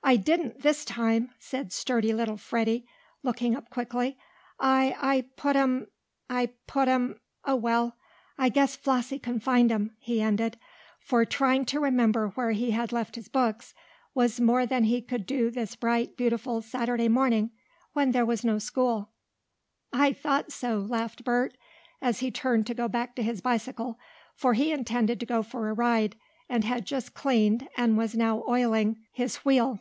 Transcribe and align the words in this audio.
"I 0.00 0.16
didn't 0.16 0.62
this 0.62 0.86
time!" 0.86 1.32
said 1.38 1.70
sturdy 1.70 2.14
little 2.14 2.38
Freddie, 2.38 2.86
looking 3.22 3.54
up 3.54 3.68
quickly. 3.68 4.16
"I 4.58 4.96
I 4.98 5.22
put 5.36 5.54
'em 5.56 5.88
I 6.30 6.52
put 6.68 6.86
'em 6.88 7.20
oh, 7.44 7.56
well, 7.56 7.94
I 8.38 8.48
guess 8.48 8.74
Flossie 8.76 9.18
can 9.18 9.38
find 9.40 9.70
'em!" 9.70 9.96
he 9.98 10.22
ended, 10.22 10.56
for 10.98 11.24
trying 11.26 11.66
to 11.66 11.80
remember 11.80 12.28
where 12.28 12.52
he 12.52 12.70
had 12.70 12.90
left 12.90 13.16
his 13.16 13.28
books 13.28 13.74
was 14.14 14.40
more 14.40 14.64
than 14.64 14.84
he 14.84 15.02
could 15.02 15.26
do 15.26 15.50
this 15.50 15.76
bright, 15.76 16.16
beautiful, 16.16 16.62
Saturday 16.62 17.08
morning, 17.08 17.50
when 17.92 18.12
there 18.12 18.24
was 18.24 18.42
no 18.44 18.58
school. 18.58 19.10
"I 19.92 20.14
thought 20.14 20.50
so!" 20.52 20.78
laughed 20.78 21.22
Bert, 21.24 21.58
as 22.00 22.20
he 22.20 22.30
turned 22.30 22.66
to 22.68 22.72
go 22.74 22.88
back 22.88 23.14
to 23.16 23.22
his 23.22 23.42
bicycle, 23.42 23.98
for 24.34 24.54
he 24.54 24.72
intended 24.72 25.20
to 25.20 25.26
go 25.26 25.42
for 25.42 25.68
a 25.68 25.74
ride, 25.74 26.16
and 26.48 26.64
had 26.64 26.86
just 26.86 27.12
cleaned, 27.12 27.68
and 27.76 27.98
was 27.98 28.14
now 28.14 28.42
oiling, 28.48 29.04
his 29.12 29.44
wheel. 29.44 29.80